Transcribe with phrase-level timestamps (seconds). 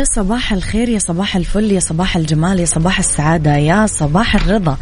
[0.00, 4.76] يا صباح الخير يا صباح الفل يا صباح الجمال يا صباح السعادة يا صباح الرضا.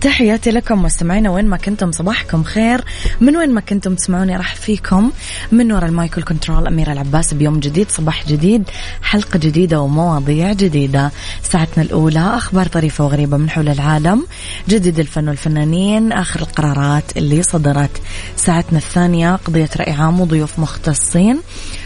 [0.00, 2.84] تحياتي لكم مستمعينا وين ما كنتم صباحكم خير.
[3.20, 5.10] من وين ما كنتم تسمعوني راح فيكم.
[5.52, 8.64] من وراء المايكل كنترول أميرة العباس بيوم جديد صباح جديد
[9.02, 11.10] حلقة جديدة ومواضيع جديدة.
[11.42, 14.26] ساعتنا الأولى أخبار طريفة وغريبة من حول العالم.
[14.68, 18.00] جديد الفن والفنانين آخر القرارات اللي صدرت.
[18.36, 21.40] ساعتنا الثانية قضية رأي عام وضيوف مختصين.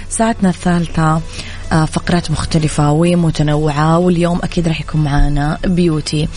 [0.09, 1.23] ساعتنا الثالثة
[1.71, 6.29] فقرات مختلفة ومتنوعة واليوم أكيد راح يكون معنا beauty.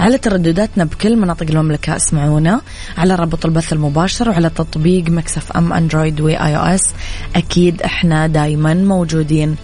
[0.00, 2.60] على تردداتنا بكل مناطق المملكة اسمعونا.
[2.98, 6.92] على رابط البث المباشر وعلى تطبيق Mix FM Android و iOS
[7.36, 9.56] أكيد إحنا دايما موجودين.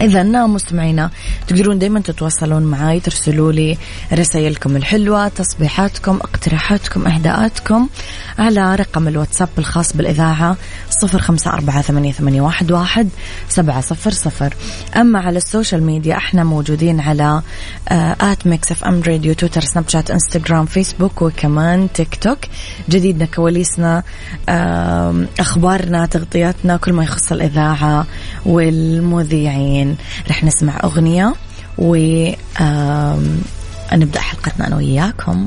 [0.00, 1.10] إذا مستمعينا
[1.46, 3.78] تقدرون دايما تتواصلون معي ترسلوا لي
[4.12, 7.88] رسائلكم الحلوة تصبيحاتكم اقتراحاتكم إهداءاتكم
[8.38, 10.56] على رقم الواتساب الخاص بالإذاعة
[11.00, 13.08] صفر خمسة أربعة ثمانية, ثمانية واحد, واحد
[13.48, 14.54] سبعة صفر صفر.
[14.96, 17.42] أما على السوشيال ميديا إحنا موجودين على
[18.20, 22.38] at Mix FM Radio تويتر سناب شات انستغرام فيسبوك وكمان تيك توك
[22.90, 24.02] جديدنا كواليسنا
[25.40, 28.06] أخبارنا تغطياتنا كل ما يخص الإذاعة
[28.46, 29.96] والمذيعين.
[30.30, 31.34] رح نسمع أغنية
[31.78, 31.96] و
[33.92, 35.46] نبدأ حلقتنا أنا وياكم.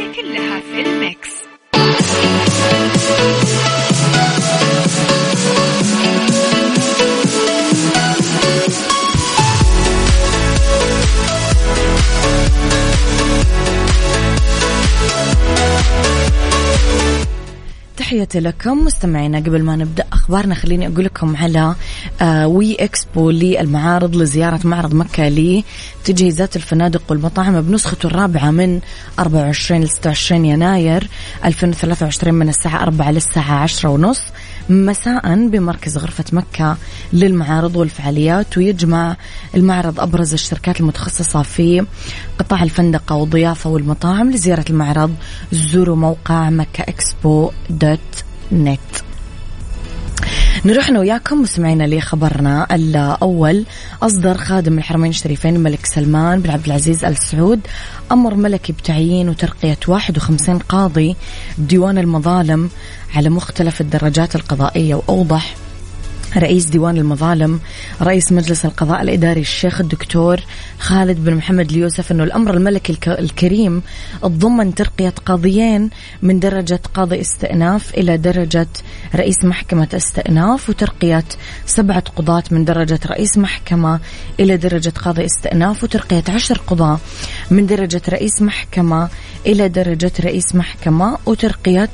[18.31, 21.75] تحياتي لكم مستمعينا قبل ما نبدأ أخبارنا خليني أقول لكم على
[22.21, 25.27] آه وي إكسبو للمعارض لزيارة معرض مكة
[26.03, 28.79] لتجهيزات الفنادق والمطاعم بنسخته الرابعة من
[29.19, 31.07] 24 ل 26 يناير
[31.45, 34.21] 2023 من الساعة 4 للساعة 10 ونص.
[34.69, 36.77] مساء بمركز غرفة مكة
[37.13, 39.17] للمعارض والفعاليات ويجمع
[39.55, 41.85] المعرض أبرز الشركات المتخصصة في
[42.39, 45.15] قطاع الفندقة والضيافة والمطاعم لزيارة المعرض
[45.51, 49.10] زوروا موقع مكة إكسبو دوت نت.
[50.65, 53.65] نروح أنا وياكم مستمعينا لخبرنا الأول.
[54.01, 57.59] أصدر خادم الحرمين الشريفين الملك سلمان بن عبد العزيز آل سعود
[58.11, 61.15] أمر ملكي بتعيين وترقية 51 قاضي
[61.57, 62.69] بديوان المظالم
[63.15, 65.55] على مختلف الدرجات القضائية وأوضح
[66.37, 67.59] رئيس ديوان المظالم
[68.01, 70.39] رئيس مجلس القضاء الإداري الشيخ الدكتور
[70.79, 73.81] خالد بن محمد اليوسف أنه الأمر الملكي الكريم
[74.21, 75.89] تضمن ترقية قاضيين
[76.21, 78.67] من درجة قاضي استئناف إلى درجة
[79.15, 81.23] رئيس محكمة استئناف وترقية
[81.65, 83.99] سبعة قضاة من درجة رئيس محكمة
[84.39, 86.99] إلى درجة قاضي استئناف وترقية عشر قضاة
[87.51, 89.09] من درجة رئيس محكمة
[89.45, 91.89] إلى درجة رئيس محكمة وترقية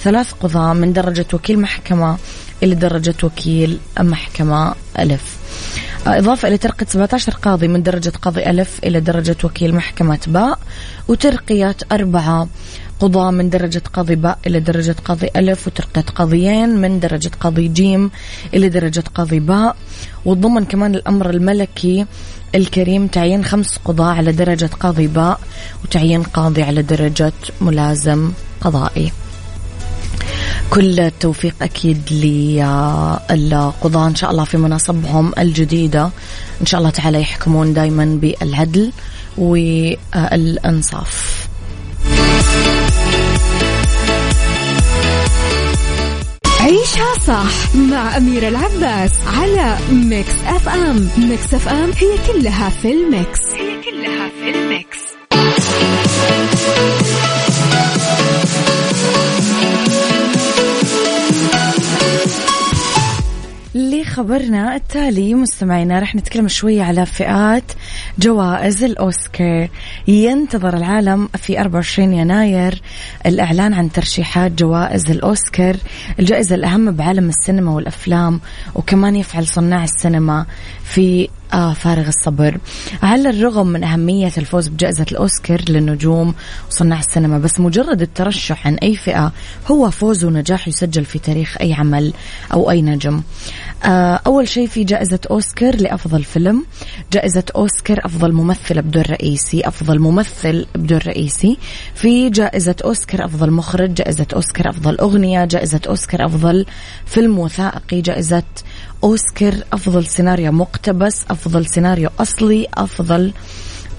[0.00, 2.18] ثلاث قضاة من درجة وكيل محكمة
[2.62, 5.36] إلى درجة وكيل محكمة ألف.
[6.06, 10.58] إضافة إلى ترقية 17 قاضي من درجة قاضي ألف إلى درجة وكيل محكمة باء
[11.08, 12.48] وترقية أربعة
[13.00, 18.10] قضاة من درجة قاضي باء إلى درجة قاضي ألف وترقية قاضيين من درجة قاضي جيم
[18.54, 19.76] إلى درجة قاضي باء.
[20.24, 22.06] وضمن كمان الأمر الملكي
[22.54, 25.40] الكريم تعيين خمس قضاة على درجة قاضي باء
[25.84, 29.12] وتعيين قاضي على درجة ملازم قضائي.
[30.70, 34.06] كل التوفيق أكيد للقضاة.
[34.06, 36.10] إن شاء الله في مناصبهم الجديدة.
[36.60, 38.92] إن شاء الله تعالى يحكمون دايما بالعدل
[39.38, 41.46] والإنصاف.
[46.60, 51.08] عيشها صح مع أميرة العباس على Mix FM.
[51.18, 53.40] Mix FM هي كلها في ال mix.
[53.54, 54.98] هي كلها في ال mix.
[64.20, 67.72] خبرنا التالي مستمعينا رح نتكلم شوي على فئات
[68.18, 69.68] جوائز الأوسكار.
[70.08, 72.82] ينتظر العالم في 24 يناير
[73.26, 75.76] الإعلان عن ترشيحات جوائز الأوسكار.
[76.18, 78.40] الجائزة الأهم بعالم السينما والأفلام
[78.74, 80.46] وكمان يفعل صناع السينما
[80.84, 82.58] في آه فارغ الصبر.
[83.02, 86.34] على الرغم من أهمية الفوز بجائزة الأوسكار للنجوم
[86.70, 89.32] وصناع السينما بس مجرد الترشح عن أي فئة
[89.70, 92.12] هو فوز ونجاح يسجل في تاريخ أي عمل
[92.52, 93.22] أو أي نجم؟
[93.84, 96.64] آه أول شيء في جائزة أوسكار لأفضل فيلم.
[97.12, 101.58] جائزة أوسكار أفضل ممثلة بدور رئيسي أفضل ممثل بدور رئيسي.
[101.94, 106.66] في جائزة أوسكار أفضل مخرج جائزة أوسكار أفضل أغنية جائزة أوسكار أفضل
[107.06, 108.42] فيلم وثائقي جائزة
[109.04, 113.32] أوسكار أفضل سيناريو مقتبس أفضل سيناريو أصلي أفضل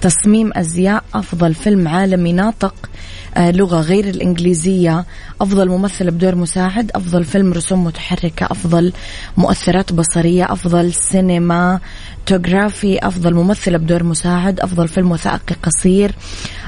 [0.01, 2.89] تصميم أزياء أفضل فيلم عالمي ناطق
[3.37, 5.05] آه لغة غير الإنجليزية
[5.41, 8.93] أفضل ممثل بدور مساعد أفضل فيلم رسوم متحركة أفضل
[9.37, 16.15] مؤثرات بصرية أفضل cinematography أفضل ممثلة بدور مساعد أفضل فيلم وثائقي قصير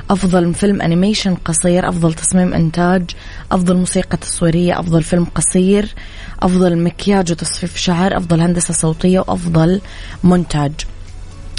[0.09, 3.03] أفضل فيلم animation قصير أفضل تصميم إنتاج.
[3.53, 5.95] أفضل موسيقى تصويرية أفضل فيلم قصير
[6.41, 9.81] أفضل مكياج وتصفيف شعر أفضل هندسة صوتية وأفضل
[10.23, 10.71] مونتاج.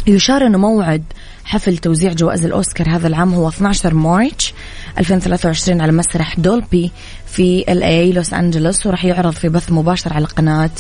[0.06, 1.05] يشار أنه موعد
[1.44, 4.54] حفل توزيع جوائز الأوسكار هذا العام هو 12 March
[4.99, 6.91] 2023 على مسرح دولبي
[7.26, 10.70] في LA لوس أنجلوس وراح يعرض في بث مباشر على قناة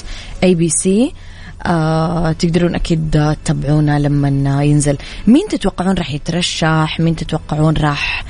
[0.42, 1.12] ABC
[1.62, 4.98] آه تقدرون أكيد تتابعونا لما ينزل.
[5.26, 8.24] مين تتوقعون راح يترشح؟ مين تتوقعون راح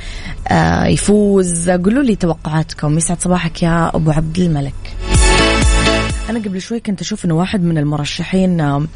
[0.49, 2.99] آه يفوز؟ قولوا لي توقعاتكم.
[2.99, 4.75] يسعد صباحك يا أبو عبد الملك.
[6.31, 8.87] أنا قبل شوي كنت أشوف إنه واحد من المرشحين آه،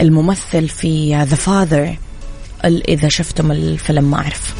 [0.00, 1.96] الممثل في ذا فاذر
[2.64, 4.54] إذا شفتم الفيلم ما أعرف.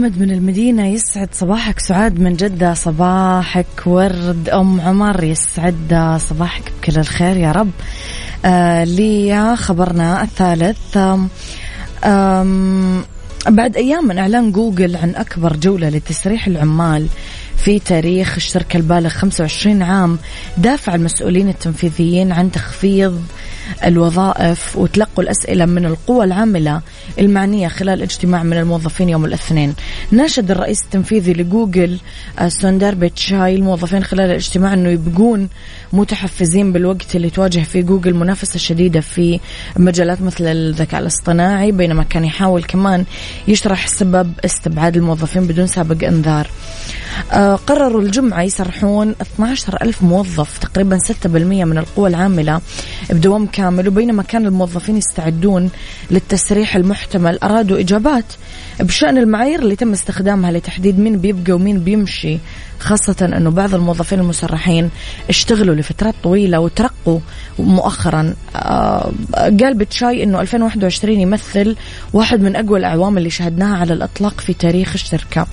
[0.00, 1.78] محمد من المدينة يسعد صباحك.
[1.78, 4.48] سعاد من جدة صباحك ورد.
[4.48, 7.70] أم عمر يسعد صباحك بكل الخير يا رب.
[8.44, 10.96] آه لي خبرنا الثالث.
[12.04, 13.04] آم
[13.48, 17.06] بعد أيام من إعلان جوجل عن أكبر جولة لتسريح العمال
[17.56, 20.18] في تاريخ الشركة البالغ 25 عام
[20.56, 23.22] دافع المسؤولين التنفيذيين عن تخفيض
[23.84, 26.80] الوظائف وتلقوا الأسئلة من القوى العاملة
[27.18, 29.74] المعنية خلال اجتماع من الموظفين يوم الاثنين.
[30.10, 31.98] ناشد الرئيس التنفيذي لجوجل
[32.38, 35.48] آه، سوندار بيتشاي الموظفين خلال الاجتماع أنه يبقون
[35.92, 39.40] متحفزين بالوقت اللي تواجه فيه جوجل منافسة شديدة في
[39.76, 43.04] مجالات مثل الذكاء الاصطناعي بينما كان يحاول كمان
[43.48, 46.50] يشرح سبب استبعاد الموظفين بدون سابق إنذار.
[47.32, 52.60] آه، قرروا الجمعة يسرحون 12 ألف موظف تقريبا 6% من القوى العاملة
[53.10, 55.70] بدوام كامل وبينما كان الموظفين يستعدون
[56.10, 58.24] للتسريح المحتمل أرادوا إجابات
[58.80, 62.38] بشأن المعايير اللي تم استخدامها لتحديد مين بيبقى ومين بيمشي
[62.78, 64.90] خاصة أنه بعض الموظفين المسرحين
[65.28, 67.18] اشتغلوا لفترات طويلة وترقوا
[67.58, 68.34] مؤخرا.
[68.56, 69.12] آه
[69.60, 71.76] قال بتشاي أنه 2021 يمثل
[72.12, 75.46] واحد من أقوى الأعوام اللي شهدناها على الإطلاق في تاريخ الشركة.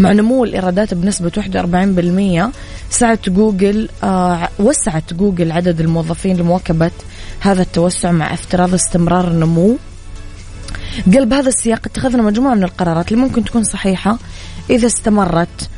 [0.00, 1.30] مع نمو الإيرادات بنسبة
[2.50, 2.50] 41%
[2.90, 6.90] سعت جوجل آه وسعت جوجل عدد الموظفين لمواكبة
[7.42, 9.76] هذا التوسع مع افتراض استمرار النمو.
[11.14, 14.18] قال بهذا السياق اتخذنا مجموعة من القرارات اللي ممكن تكون صحيحة
[14.70, 15.68] إذا استمرت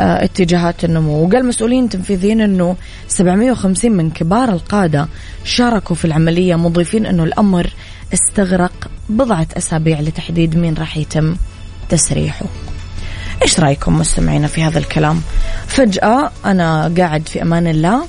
[0.00, 1.26] آه، اتجاهات النمو.
[1.26, 2.76] وقال مسؤولين تنفيذيين أنه
[3.08, 5.08] 750 من كبار القادة
[5.44, 7.70] شاركوا في العملية مضيفين أنه الأمر
[8.14, 11.36] استغرق بضعة أسابيع لتحديد مين راح يتم
[11.88, 12.46] تسريحه.
[13.42, 15.22] إيش رأيكم مستمعينا في هذا الكلام؟
[15.66, 18.06] فجأة أنا قاعد في أمان الله.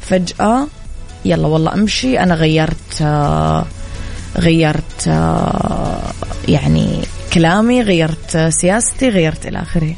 [0.00, 0.66] فجأة
[1.24, 2.18] يلا والله أمشي.
[2.20, 3.64] أنا غيرت آه
[4.38, 6.00] غيرت آه
[6.48, 6.98] يعني
[7.32, 9.94] كلامي غيرت آه سياستي غيرت إلى آخره.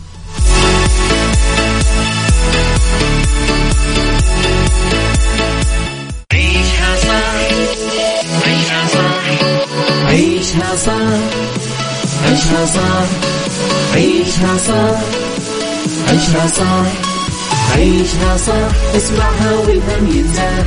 [6.33, 7.26] عيشها صح
[8.47, 9.25] عيشها صح
[10.09, 11.18] عيشها صح
[12.25, 13.09] عيشها صح
[13.95, 15.00] عيشها صح
[16.09, 16.87] عيشها صح
[17.76, 18.97] عيشها صح.
[18.97, 20.66] اسمعها والهم ينزاح.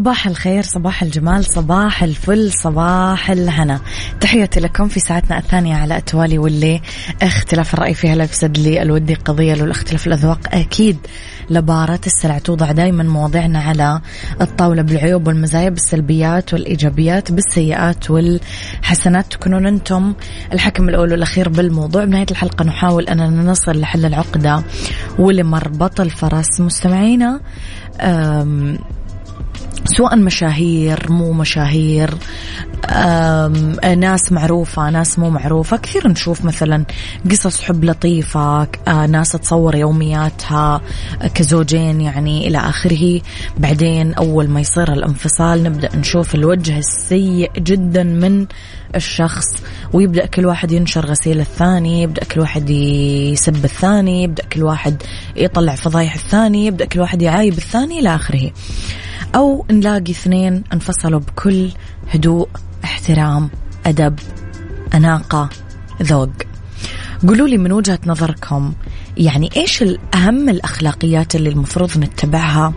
[0.00, 3.80] صباح الخير صباح الجمال صباح الفل صباح الهنا.
[4.20, 6.80] تحياتي لكم في ساعتنا الثانية على التوالي واللي
[7.22, 10.98] اختلاف الرأي فيها لا يفسد لي الودي قضية لو الاختلاف الأذواق أكيد
[11.50, 14.00] لبارة السلع توضع دائما مواضيعنا على
[14.40, 19.32] الطاولة بالعيوب والمزايا بالسلبيات والإيجابيات بالسيئات والحسنات.
[19.32, 20.14] تكونون أنتم
[20.52, 22.04] الحكم الأول والأخير بالموضوع.
[22.04, 24.62] بنهاية الحلقة نحاول أننا نصل لحل العقدة
[25.18, 27.40] ولمربط الفرس مستمعينا.
[29.84, 32.10] سواء مشاهير مو مشاهير
[33.96, 35.76] ناس معروفة ناس مو معروفة.
[35.76, 36.84] كثير نشوف مثلا
[37.30, 40.80] قصص حب لطيفة آه، ناس تصور يومياتها
[41.34, 43.20] كزوجين يعني إلى آخره.
[43.58, 48.46] بعدين أول ما يصير الانفصال نبدأ نشوف الوجه السيء جدا من
[48.94, 49.46] الشخص
[49.92, 55.02] ويبدأ كل واحد ينشر غسيل الثاني يبدأ كل واحد يسب الثاني يبدأ كل واحد
[55.36, 58.50] يطلع فضايح الثاني يبدأ كل واحد يعايب الثاني إلى آخره.
[59.34, 61.70] أو نلاقي اثنين انفصلوا بكل
[62.10, 62.48] هدوء
[62.84, 63.50] احترام
[63.86, 64.18] أدب
[64.94, 65.48] أناقة
[66.02, 66.30] ذوق.
[67.28, 68.72] قولوا لي من وجهة نظركم
[69.16, 72.72] يعني إيش الأهم الأخلاقيات اللي المفروض نتبعها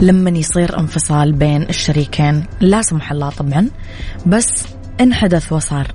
[0.00, 3.68] لما يصير انفصال بين الشريكين؟ لا سمح الله طبعا
[4.26, 4.66] بس
[5.00, 5.86] إن حدث وصار.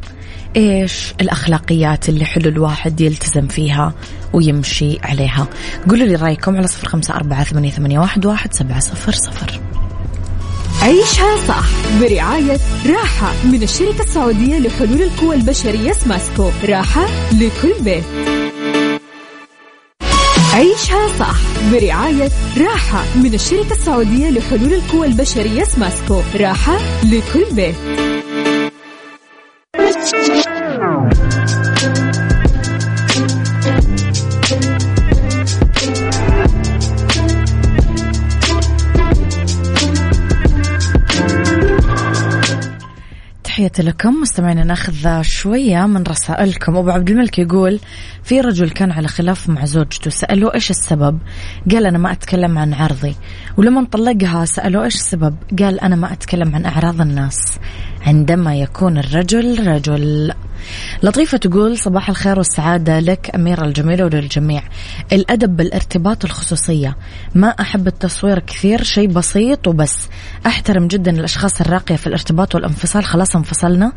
[0.56, 3.94] إيش الأخلاقيات اللي حلو الواحد يلتزم فيها
[4.34, 5.48] ويمشي عليها؟
[5.90, 9.62] قولوا لي رأيكم على صفر خمسة أربعة ثمانية, ثمانية واحد, واحد سبعة صفر صفر.
[10.86, 11.66] عيشها صح.
[12.02, 16.52] برعاية راحة من الشركة السعودية لحلول القوى البشرية سماسكو.
[16.70, 18.04] راحة لكل بيت.
[20.54, 21.36] عيشها صح.
[21.72, 26.22] برعاية راحة من الشركة السعودية لحلول القوى البشرية سماسكو.
[26.36, 27.76] راحة لكل بيت.
[43.66, 44.22] تحياتي لكم.
[44.22, 46.78] مستمعينا ناخذ شوية من رسائلكم.
[46.78, 47.80] أبو عبد الملك يقول
[48.24, 51.20] في رجل كان على خلاف مع زوجته سألوه إيش السبب؟
[51.72, 53.16] قال أنا ما أتكلم عن عرضي.
[53.58, 57.38] ولما طلقها سألوه إيش السبب؟ قال أنا ما أتكلم عن أعراض الناس.
[58.02, 60.34] عندما يكون الرجل رجل.
[61.04, 64.64] لطيفة تقول صباح الخير والسعادة لك أميرة الجميلة وللجميع.
[65.14, 66.98] الأدب بالارتباط الخصوصية.
[67.36, 70.08] ما أحب التصوير كثير شيء بسيط وبس.
[70.46, 73.04] أحترم جدا الأشخاص الراقية في الارتباط والانفصال.
[73.06, 73.92] خلاص انفصلنا.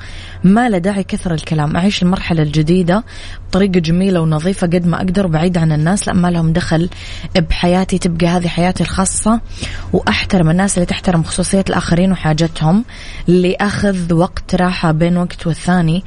[0.45, 1.77] ما له داعي كثر الكلام.
[1.77, 3.05] أعيش المرحلة الجديدة
[3.49, 6.07] بطريقة جميلة ونظيفة قد ما أقدر وبعيد عن الناس.
[6.09, 6.89] لأن ما لهم دخل
[7.37, 9.41] بحياتي تبقى هذه حياتي الخاصة.
[9.93, 12.85] وأحترم الناس اللي تحترم خصوصية الآخرين وحاجتهم.
[13.29, 16.05] اللي أخذ وقت راحة بين وقت والثاني.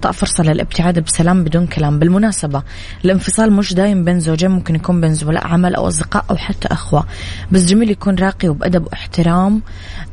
[0.00, 1.98] وإعطاء فرصة للابتعاد بسلام بدون كلام.
[1.98, 2.62] بالمناسبة
[3.04, 7.06] الانفصال مش دايم بين زوجين ممكن يكون بين زملاء عمل أو أصدقاء أو حتى أخوة.
[7.52, 9.62] بس جميل يكون راقي وبأدب واحترام.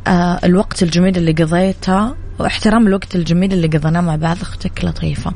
[0.08, 5.34] آه الوقت الجميل اللي قضيته واحترام الوقت الجميل اللي قضيناه مع بعض أختك لطيفة.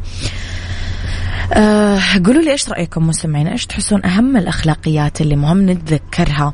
[1.53, 6.53] آه قولوا لي إيش رأيكم مستمعين؟ إيش تحسون أهم الأخلاقيات اللي مهم نتذكرها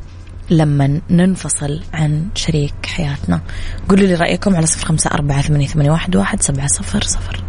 [0.49, 3.41] لما ننفصل عن شريك حياتنا؟
[3.89, 7.46] قولوا لي رأيكم على صفر أربعة ثمانية, ثمانية واحد, سبعة صفر صفر.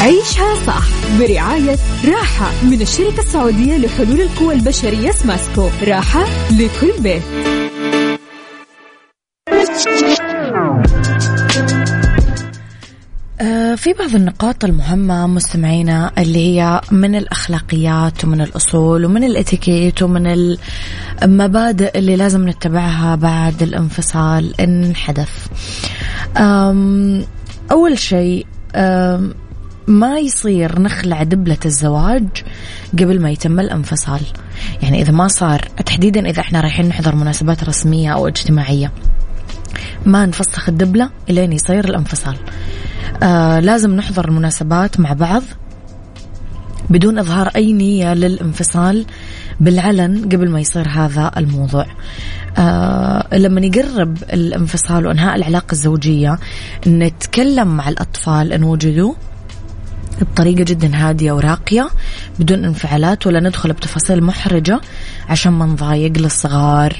[0.00, 0.84] عيشها صح
[1.18, 5.68] برعاية راحة من الشركة السعودية لحلول القوى البشرية سماسكو.
[5.86, 7.22] راحة لكل بيت.
[13.40, 20.56] آه، في بعض النقاط المهمة مستمعينا اللي هي من الأخلاقيات ومن الأصول ومن الإتيكيت ومن
[21.22, 25.46] المبادئ اللي لازم نتبعها بعد الانفصال إن حدث
[27.72, 28.46] أول شيء
[29.88, 32.28] ما يصير نخلع دبلة الزواج
[32.92, 34.20] قبل ما يتم الانفصال.
[34.82, 38.92] يعني إذا ما صار تحديدا إذا إحنا رايحين نحضر مناسبات رسمية أو اجتماعية.
[40.06, 42.36] ما نفسخ الدبلة إلين يصير الانفصال.
[43.22, 45.42] آه لازم نحضر المناسبات مع بعض
[46.90, 49.06] بدون إظهار أي نية للانفصال
[49.60, 51.86] بالعلن قبل ما يصير هذا الموضوع.
[52.58, 56.38] آه لما يقرب الانفصال وأنهاء العلاقة الزوجية
[56.86, 59.14] نتكلم مع الأطفال إن وجدوا
[60.20, 61.88] بطريقة جدا هادية وراقية
[62.38, 64.80] بدون انفعالات ولا ندخل بتفاصيل محرجة
[65.28, 66.96] عشان ما نضايق للصغار.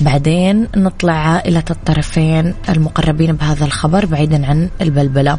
[0.00, 5.38] بعدين نطلع عائلة الطرفين المقربين بهذا الخبر بعيدا عن البلبلة.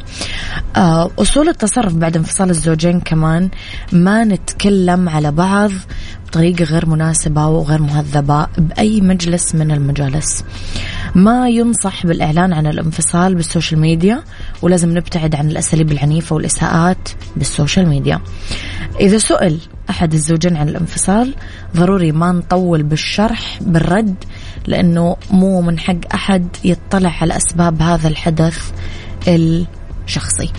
[0.76, 3.50] آه، أصول التصرف بعد انفصال الزوجين كمان
[3.92, 5.72] ما نتكلم على بعض
[6.28, 10.44] بطريقة غير مناسبة وغير مهذبة بأي مجلس من المجالس.
[11.16, 14.24] ما ينصح بالإعلان عن الانفصال بالسوشيال ميديا.
[14.62, 18.22] ولازم نبتعد عن الأساليب العنيفة والإساءات بالسوشيال ميديا.
[19.00, 19.60] إذا سئل
[19.90, 21.36] أحد الزوجين عن الانفصال
[21.76, 24.16] ضروري ما نطول بالشرح بالرد
[24.68, 28.72] لأنه مو من حق أحد يطلع على أسباب هذا الحدث
[29.28, 30.52] الشخصي.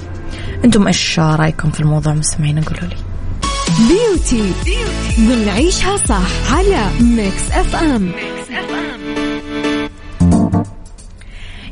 [0.64, 2.96] أنتم إيش رأيكم في الموضوع؟ مستمعين قولوا لي.
[3.88, 4.52] beauty
[5.18, 8.77] بنعيشها صح على Mix FM Mix FM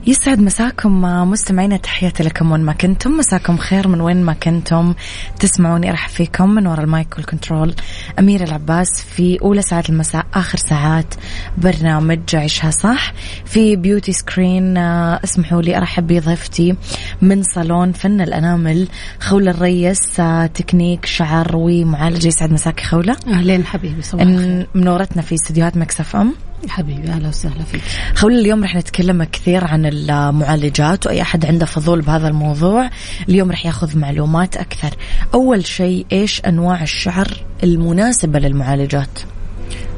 [0.08, 3.10] يسعد مساكم مستمعينا تحياتي لكم وين ما كنتم.
[3.10, 4.94] مساكم خير من وين ما كنتم.
[5.40, 7.74] تسمعوني أرحب فيكم من وراء المايك وال control.
[8.18, 11.14] أميرة العباس في أولى ساعات المساء آخر ساعات
[11.58, 13.12] برنامج عيشها صح.
[13.44, 16.76] في beauty screen آه، اسمحوا لي أرحب بضيفتي
[17.22, 18.88] من صالون فن الأنامل
[19.20, 22.26] خولة الريس آه، تكنيك شعر ومعالجة.
[22.26, 23.16] يسعد مساك خولة.
[23.28, 24.26] أهلين حبيبي صباح
[24.74, 26.34] منورتنا في استديوهات Mix FM.
[26.68, 27.80] حبيبي أهلا وسهلا فيك.
[28.14, 32.90] خول اليوم رح نتكلم كثير عن المعالجات وأي أحد عنده فضول بهذا الموضوع.
[33.28, 34.90] اليوم رح يأخذ معلومات أكثر.
[35.34, 37.28] أول شيء إيش أنواع الشعر
[37.62, 39.18] المناسبة للمعالجات؟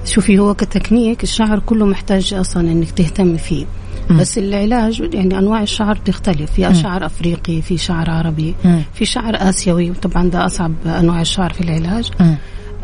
[0.04, 3.66] شوفي هو كتكنيك الشعر كله محتاج أصلا إنك تهتمي فيه.
[4.10, 4.16] م.
[4.18, 6.52] بس العلاج يعني أنواع الشعر تختلف.
[6.52, 8.78] في شعر أفريقي في شعر عربي م.
[8.94, 9.90] في شعر آسيوي.
[9.90, 12.10] وطبعا ده أصعب أنواع الشعر في العلاج.
[12.20, 12.34] م.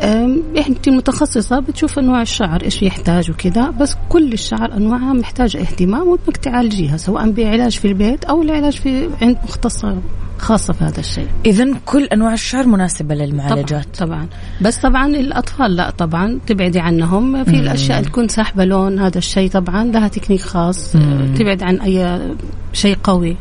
[0.01, 6.37] انت المتخصصه بتشوف أنواع الشعر إيش يحتاج وكذا بس كل الشعر أنواعها محتاجة اهتمام وإنك
[6.37, 9.97] تعالجيها سواء بعلاج في البيت أو العلاج في عند مختصة
[10.37, 11.27] خاصة في هذا الشيء.
[11.45, 13.97] اذا كل أنواع الشعر مناسبة للمعالجات.
[13.97, 14.27] طبعا, طبعا
[14.61, 17.59] بس طبعا الأطفال لا طبعا تبعدي عنهم في مم.
[17.59, 21.33] الأشياء اللي تكون ساحبه لون هذا الشيء طبعا لها تكنيك خاص مم.
[21.37, 22.19] تبعد عن أي
[22.73, 23.37] شيء قوي.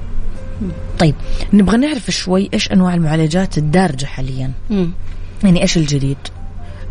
[0.99, 1.15] طيب
[1.53, 4.51] نبغى نعرف شوي إيش أنواع المعالجات الدارجة حاليا.
[4.71, 4.91] مم.
[5.45, 6.17] يعني إيش الجديد؟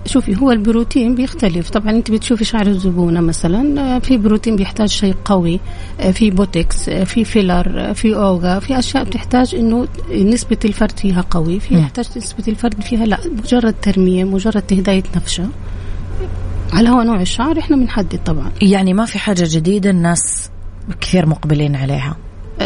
[0.05, 1.69] شوفي هو البروتين بيختلف.
[1.69, 5.59] طبعا أنت بتشوفي شعر الزبونة مثلا آه، في بروتين بيحتاج شيء قوي
[5.99, 11.21] آه، في بوتكس آه، في filler في أوغا في أشياء بتحتاج إنه نسبة الفرد فيها
[11.21, 15.47] قوي في يحتاج نسبة الفرد فيها لا مجرد ترميم مجرد تهداية نفشه
[16.73, 18.51] على هو نوع الشعر؟ إحنا بنحدد طبعا.
[18.61, 20.49] يعني ما في حاجة جديدة الناس
[21.01, 22.15] كثير مقبلين عليها.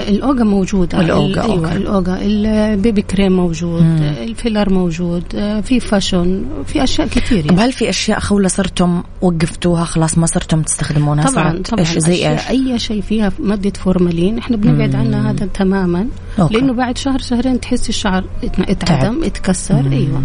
[0.08, 1.00] الاوجا موجودة.
[1.00, 3.82] الاوجا أيوه الاوجا ال baby cream موجود.
[3.82, 4.14] مم.
[4.24, 5.24] ال filler موجود.
[5.64, 7.62] في فاشون في أشياء كثير يعني.
[7.62, 11.80] هل في أشياء خوله صرتم وقفتوها خلاص ما صرتم تستخدمونها؟ طبعا طبعا.
[11.80, 16.08] إيش زي إيش؟ أي شيء فيها مادة فورمالين إحنا بنبعد عنها هذا تماما.
[16.40, 16.54] okay.
[16.54, 18.24] لأنه بعد شهر شهرين تحس الشعر
[18.60, 19.82] اتعدم اتكسر.
[19.82, 19.92] مم.
[19.92, 20.22] أيوه.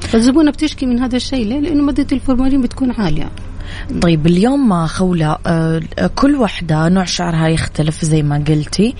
[0.00, 1.46] فالزبونه بتشكي من هذا الشيء.
[1.46, 3.30] ليه؟ لأنه مادة الفورمالين بتكون عالية.
[4.00, 5.80] طيب اليوم خولة آه،
[6.14, 8.94] كل وحدة نوع شعرها يختلف زي ما قلتي.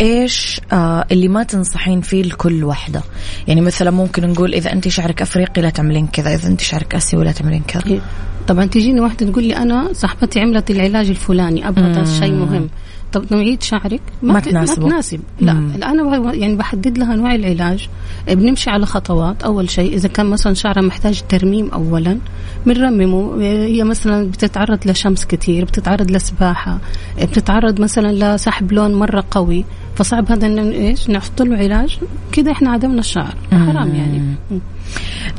[0.00, 3.02] إيش آه، اللي ما تنصحين فيه لكل وحدة؟
[3.48, 7.24] يعني مثلا ممكن نقول إذا انت شعرك أفريقي لا تعملين كذا إذا انت شعرك آسيوي
[7.24, 7.86] لا تعملين كذا.
[7.86, 8.00] إيه.
[8.48, 12.68] طبعا تجيني واحدة تقول لي أنا صاحبتي عملت العلاج الفلاني أبغى شيء مهم.
[13.12, 14.82] طب نوعية شعرك ما, ما تناسبه.
[14.82, 15.20] ما تناسب.
[15.40, 15.52] لا.
[15.52, 17.88] أنا يعني بحدد لها نوع العلاج.
[18.28, 19.42] بنمشي على خطوات.
[19.42, 22.18] أول شيء إذا كان مثلا شعرها محتاج ترميم اولا
[22.66, 23.42] بنرممه.
[23.42, 26.78] هي مثلا بتتعرض لشمس كثير بتتعرض لسباحة
[27.22, 29.64] بتتعرض مثلا لسحب لون مرة قوي.
[29.98, 31.98] فصعب هذا إن إيش؟ نحط له علاج.
[32.32, 33.34] كذا إحنا عدمنا الشعر.
[33.52, 34.22] حرام يعني.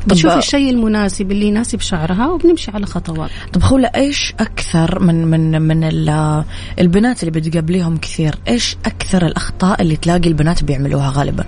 [0.07, 3.29] بتشوف الشيء المناسب اللي يناسب شعرها وبنمشي على خطوات.
[3.53, 5.89] طب خولة إيش أكثر من من من
[6.79, 11.45] البنات اللي بتقابليهم كثير إيش أكثر الأخطاء اللي تلاقي البنات بيعملوها غالبا؟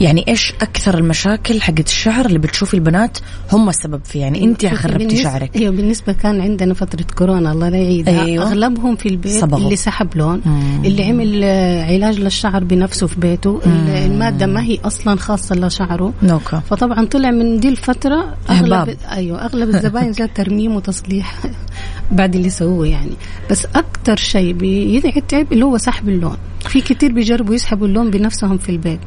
[0.00, 3.18] يعني إيش أكثر المشاكل حقت الشعر اللي بتشوفي البنات
[3.52, 7.78] هم السبب فيه يعني انت خربتي شعرك أيوه بالنسبة كان عندنا فترة كورونا الله لا
[7.78, 8.46] يعيدها أيوة.
[8.46, 9.64] أغلبهم في البيت صبغوا.
[9.64, 10.84] اللي سحب لون مم.
[10.84, 11.44] اللي عمل
[11.92, 13.86] علاج للشعر بنفسه في بيته مم.
[13.88, 16.60] المادة ما هي أصلا خاصة لشعره نوكا.
[16.60, 21.34] فطبعا طلع من دي الفترة أغلب أيوه أغلب الزباين زاد ترميم وتصليح
[22.12, 23.12] بعد اللي سووه يعني
[23.50, 28.68] بس أكثر شيء بيتعب اللي هو سحب اللون في كثير بيجربوا يسحبوا اللون بنفسهم في
[28.68, 29.00] البيت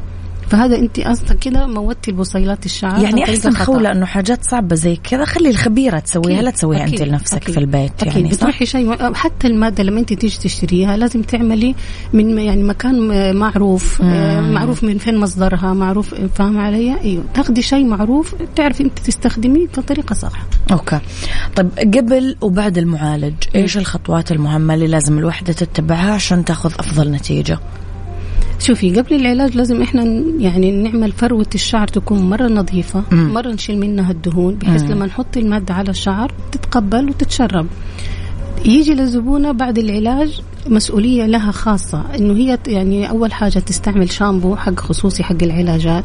[0.50, 5.26] فهذا انت أصلا كده موتي البصيلات الشعر يعني أحسن خولة إنه حاجات صعبة زي كذا
[5.26, 7.54] خلي الخبيرة تسويها لا تسويها أنت لنفسك أكيد.
[7.54, 8.16] في البيت أكيد.
[8.16, 11.76] يعني بتروحي شيء حتى المادة لما أنت تيجي تشتريها لازم تعملي
[12.14, 14.54] من يعني مكان معروف مم.
[14.54, 17.24] معروف من فين مصدرها معروف فاهمه علي؟ أيوه.
[17.34, 20.32] تاخذي شيء معروف تعرفي أنت تستخدميه بطريقة صح.
[20.72, 21.00] أوكي.
[21.56, 27.60] طيب قبل وبعد المعالج إيش الخطوات المهمة اللي لازم الوحدة تتبعها عشان تاخذ أفضل نتيجة؟
[28.60, 30.04] شوفي قبل العلاج لازم إحنا
[30.40, 33.34] يعني نعمل فروة الشعر تكون مرة نظيفة مم.
[33.34, 37.68] مرة نشيل منها الدهون بحيث لما نحط المادة على الشعر تتقبل وتتشرب
[38.66, 44.80] يجي للزبونة بعد العلاج مسؤولية لها خاصة إنه هي يعني أول حاجة تستعمل شامبو حق
[44.80, 46.04] خصوصي حق العلاجات.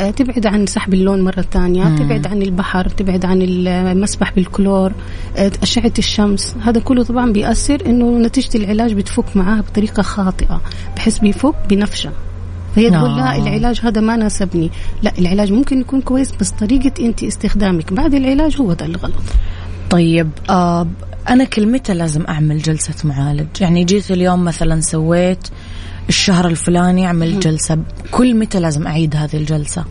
[0.00, 1.84] آه تبعد عن سحب اللون مرة ثانية.
[1.96, 4.92] تبعد عن البحر تبعد عن المسبح بالكلور
[5.36, 6.54] آه أشعة الشمس.
[6.62, 10.60] هذا كله طبعا بيأثر إنه نتيجة العلاج بتفك معاها بطريقة خاطئة
[10.96, 12.12] بحيث بيفك بنفشة.
[12.76, 13.16] فهي تقول آه.
[13.16, 14.70] لا العلاج هذا ما ناسبني.
[15.02, 19.14] لا العلاج ممكن يكون كويس بس طريقة انت استخدامك بعد العلاج هو ده الغلط.
[19.90, 20.86] طيب آه
[21.28, 23.46] أنا كل متى لازم أعمل جلسة معالج.
[23.60, 25.48] يعني جيت اليوم مثلا سويت
[26.08, 27.78] الشهر الفلاني أعمل جلسة.
[28.10, 29.84] كل متى لازم أعيد هذه الجلسة؟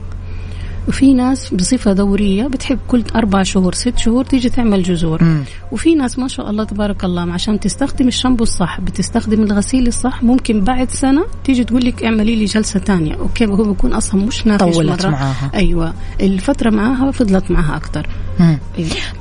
[0.88, 5.43] وفي ناس بصفة دورية بتحب كل أربع شهور ست شهور تيجي تعمل جذور مم.
[5.71, 10.63] وفي ناس ما شاء الله تبارك الله عشان تستخدم الشامبو الصح بتستخدم الغسيل الصح ممكن
[10.63, 13.15] بعد سنة تيجي تقول لك اعملي لي جلسة تانية.
[13.15, 15.51] okay هو بيكون أصلا مش نافش طولت مرة معاها.
[15.53, 18.08] أيوة الفترة معاها فضلت معاها أكتر.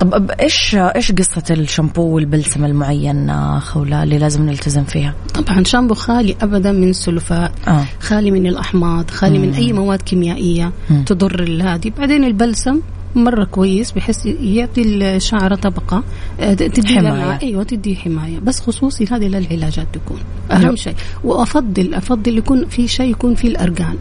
[0.01, 5.95] طب إيش إيش قصة الشامبو والبلسم المعين آه، خولة اللي لازم نلتزم فيها؟ طبعا شامبو
[5.95, 7.85] خالي أبدا من السلفات آه.
[8.01, 10.73] خالي من الأحماض خالي من أي مواد كيميائية
[11.07, 12.81] تضر هذه بعدين البلسم
[13.15, 16.03] مرة كويس بحيث يعطي الشعرة طبقة
[16.41, 17.01] آه، تدي حماية.
[17.01, 18.39] لمعة أيوه تدي حماية.
[18.39, 20.19] بس خصوصي هذه للعلاجات تكون
[20.51, 20.95] أهم شيء.
[21.25, 23.97] وأفضل أفضل يكون في شيء يكون فيه الارجان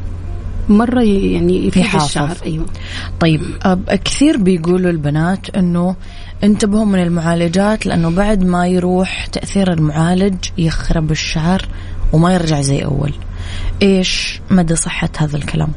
[0.70, 2.06] مرة ي- يعني يفيد يحافظ.
[2.06, 2.66] الشعر أيوه
[3.20, 3.42] طيب
[4.06, 5.96] كثير بيقولوا البنات إنه
[6.44, 11.62] انتبهوا من المعالجات لأنه بعد ما يروح تأثير المعالج يخرب الشعر
[12.14, 13.14] وما يرجع زي أول.
[13.82, 15.70] إيش مدى صحة هذا الكلام؟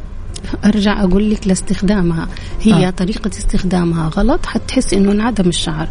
[0.64, 2.28] أرجع أقول لك لاستخدامها
[2.62, 2.86] هي.
[2.86, 2.90] آه.
[2.90, 5.88] طريقة استخدامها غلط حتحس إنه انعدم الشعر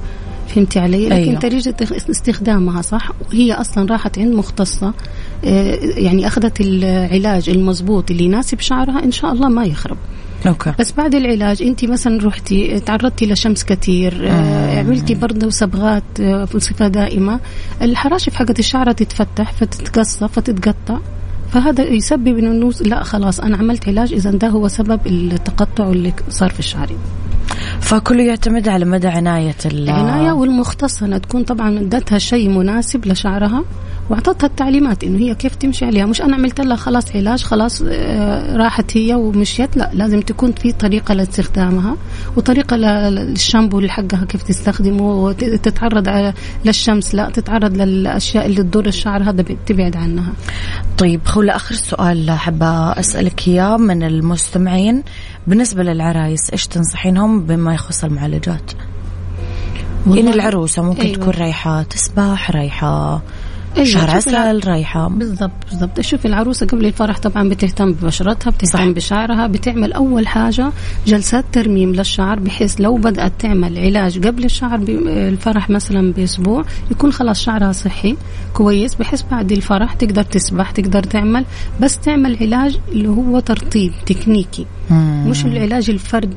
[0.48, 1.16] فهمتي علي؟ لكن.
[1.16, 1.40] أيوه.
[1.40, 1.76] طريقه
[2.10, 4.94] استخدامها صح هي أصلا راحت عند مختصة
[5.46, 9.98] آه، يعني أخذت العلاج المضبوط اللي يناسب شعرها إن شاء الله ما يخرب
[10.48, 10.74] أوكي.
[10.80, 16.88] بس بعد العلاج أنت مثلا رحتي تعرضتي لشمس كثير آه، عملتي برضه صبغات آه، بصفه
[16.88, 17.40] دائمة
[17.82, 20.98] الحراشف حقت الشعر تتفتح فتتقصف فتتقطع
[21.52, 26.50] فهذا يسبب إنه لا خلاص أنا عملت علاج إذا ده هو سبب التقطع اللي صار
[26.50, 26.90] في الشعر
[27.86, 31.06] فكله يعتمد على مدى عناية ال العناية والمختصة.
[31.06, 33.64] انها تكون طبعا ادتها شيء مناسب لشعرها.
[34.10, 36.06] وأعطتها التعليمات إنه هي كيف تمشي عليها.
[36.06, 39.78] مش أنا عملت لها خلاص علاج خلاص آه، راحت هي ومشيت.
[39.78, 41.96] لا لازم تكون في طريقة لاستخدامها
[42.38, 46.34] وطريقة للشامبو اللي حقها كيف تستخدمه وتتعرض على
[46.66, 47.16] للشمس.
[47.16, 50.34] لا تتعرض للأشياء اللي تضر الشعر هذا تبعد عنها.
[50.98, 55.04] طيب خولة آخر سؤال حابة أسألك إياه من المستمعين.
[55.48, 58.72] بالنسبة للعرايس إيش تنصحينهم بما يخص المعالجات؟
[60.08, 61.16] والله- العروسة ممكن أيوة.
[61.18, 63.22] تكون رايحة تسبح رايحة
[63.78, 65.08] أيوة، شوفي عسل رايحة.
[65.08, 66.02] بالضبط بالضبط.
[66.02, 68.86] شوف العروسة قبل الفرح طبعا بتهتم ببشرتها بتهتم صح.
[68.86, 70.72] بشعرها بتعمل أول حاجة
[71.08, 77.42] جلسات ترميم للشعر بحيث لو بدأت تعمل علاج قبل الشعر الفرح مثلا بأسبوع يكون خلاص
[77.42, 78.16] شعرها صحي
[78.54, 78.96] كويس.
[78.96, 81.46] بحيث بعد الفرح تقدر تسبح تقدر تعمل
[81.82, 84.66] بس تعمل علاج اللي هو ترطيب تكنيكي.
[84.90, 85.28] مم.
[85.28, 86.34] مش العلاج الفرد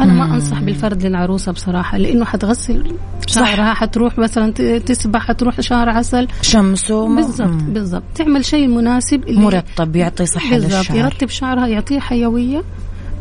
[0.00, 2.92] أنا ما أنصح بالفرد للعروسة بصراحة لأنه حتغسل
[3.26, 6.28] شعرها حتروح مثلا تسبح حتروح شهر عسل.
[6.42, 7.62] شمس وما- بالضبط.
[7.68, 8.02] بالضبط.
[8.14, 10.96] تعمل شيء مناسب اللي مرطب يعطي بالضبط للشعر.
[10.96, 12.62] يرطب شعرها يعطيه حيوية.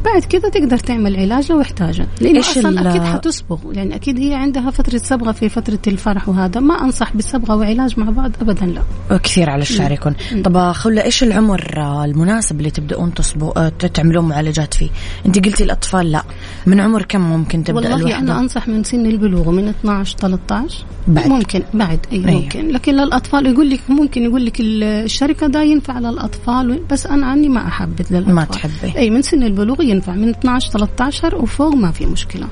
[0.06, 4.34] بعد كده تقدر تعمل علاج لو احتاجت لأنه إيش أصلا أكيد حتصبغ لأن أكيد هي
[4.34, 6.60] عندها فترة صبغة في فترة الفرح وهذا.
[6.60, 9.18] ما أنصح بالصبغه وعلاج مع بعض ابدا لا.
[9.18, 14.26] كثير على الشعر يكون طب خولة إيش العمر آه، المناسب اللي تبدأون تصبوا آه، تعملون
[14.26, 14.90] معالجات فيه؟
[15.26, 16.24] أنت قلتي الأطفال لا.
[16.66, 20.86] من عمر كم ممكن تبدأ والله الوحدة؟ أنا أنصح من سن البلوغ من 12 13
[21.08, 21.28] بعد.
[21.28, 22.00] ممكن بعد.
[22.12, 22.42] إي أيوة.
[22.42, 22.68] ممكن.
[22.68, 27.68] لكن للأطفال يقول لك ممكن يقول لك الشركة ده ينفع للأطفال بس أنا عني ما
[27.68, 28.36] احبذ للأطفال.
[28.36, 28.98] ما تحبي.
[28.98, 32.48] إي من سن البلوغ ينفع من 12 13 وفوق ما في مشكلة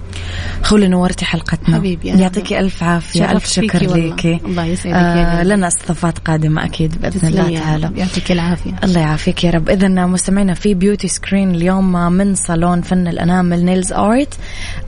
[0.63, 2.08] خولة نورتي حلقتنا حبيبي،.
[2.08, 3.95] يعطيكي ألف عافية ألف شرفت شكر.
[3.95, 5.43] ليكي الله يسعدك آه.
[5.43, 7.91] لنا استضافات قادمة أكيد بإذن الله تعالى.
[7.95, 13.08] يعطيك العافية الله يعافيك يا رب إذا مستمعينا في beauty screen اليوم من صالون فن
[13.08, 14.34] الأنامل nails art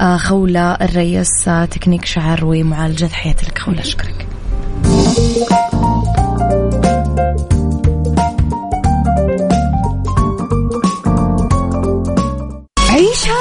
[0.01, 2.45] آه خولة الريس آه تكنيك شعر
[3.47, 4.27] لك خولة أشكرك
[4.85, 5.78] عيشها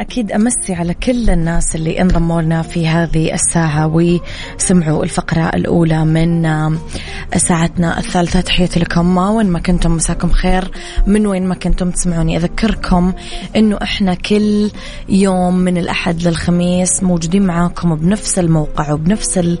[0.00, 6.42] أكيد أمسي على كل الناس اللي انضموا لنا في هذه الساعة وسمعوا الفقرة الأولى من
[7.36, 8.40] ساعتنا الثالثة.
[8.40, 9.16] تحياتي لكم.
[9.16, 10.70] وين ما كنتم مساكم خير.
[11.06, 12.36] من وين ما كنتم تسمعوني.
[12.36, 13.12] أذكركم
[13.56, 14.70] أنه إحنا كل
[15.08, 19.58] يوم من الأحد للخميس موجودين معاكم بنفس الموقع وبنفس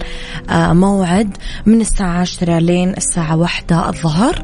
[0.50, 4.42] الموعد من الساعة عشرة لين الساعة واحدة الظهر.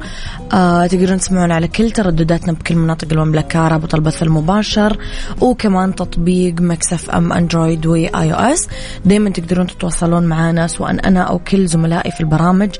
[0.53, 4.99] آه تقدرون تسمعون على كل تردداتنا بكل مناطق المملكة رابط البث المباشر
[5.41, 8.69] وكمان تطبيق Mix FM أندرويد و iOS
[9.05, 12.71] دايما تقدرون تتواصلون معنا سواء أنا أو كل زملائي في البرامج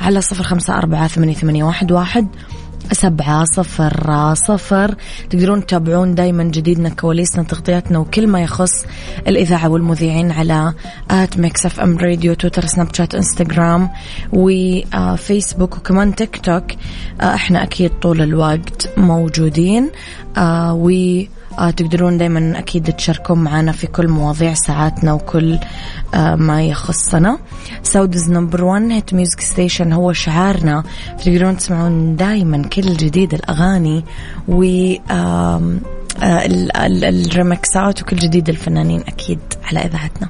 [0.00, 2.28] على صفر خمسة أربعة ثمانية, واحد,
[2.92, 4.94] سبعة صفر صفر.
[5.30, 8.86] تقدرون تتابعون دايما جديدنا كواليسنا تغطياتنا وكل ما يخص
[9.28, 10.74] الإذاعة والمذيعين على
[11.10, 13.90] at Mix FM Radio تويتر سناب شات إنستغرام
[14.32, 16.64] وفيسبوك وكمان تيك توك.
[17.20, 19.90] إحنا أكيد طول الوقت موجودين.
[20.36, 21.26] و آه
[21.56, 25.58] تقدرون دايما أكيد تشاركون معنا في كل مواضيع ساعاتنا وكل
[26.14, 27.38] آه ما يخصنا.
[27.82, 30.84] Saudi's number 1 hit music station هو شعارنا.
[31.18, 34.04] تقدرون تسمعون دايما كل جديد الأغاني
[34.48, 34.64] و
[35.10, 35.62] آه
[36.22, 40.28] الريمكسات وكل جديد الفنانين أكيد على إذاعتنا.